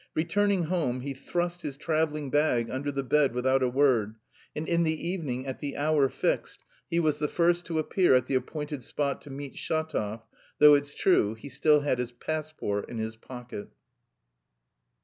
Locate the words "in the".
4.67-5.07